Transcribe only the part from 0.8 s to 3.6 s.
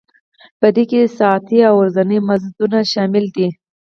کې ساعتي او ورځني مزدونه شامل دي